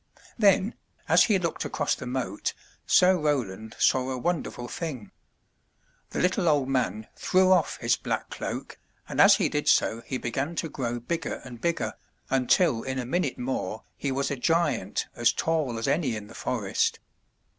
[0.35, 0.73] Then,
[1.07, 2.55] as he looked across the moat.
[2.87, 5.11] Sir Roland saw a wonder ful thing.
[6.09, 10.17] The little old man threw off his black cloak, and as he did so he
[10.17, 11.93] began to grow bigger and bigger,
[12.31, 16.33] until in a minute more he was a giant as tall as any in the
[16.33, 16.97] forest.